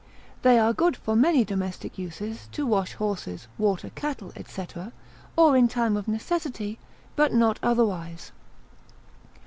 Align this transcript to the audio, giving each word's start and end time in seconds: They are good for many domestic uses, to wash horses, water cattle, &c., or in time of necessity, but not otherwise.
They 0.41 0.57
are 0.57 0.73
good 0.73 0.97
for 0.97 1.15
many 1.15 1.45
domestic 1.45 1.99
uses, 1.99 2.47
to 2.53 2.65
wash 2.65 2.93
horses, 2.95 3.47
water 3.59 3.91
cattle, 3.93 4.33
&c., 4.47 4.65
or 5.35 5.55
in 5.55 5.67
time 5.67 5.95
of 5.95 6.07
necessity, 6.07 6.79
but 7.15 7.33
not 7.35 7.59
otherwise. 7.61 8.31